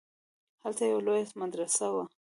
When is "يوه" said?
0.91-1.01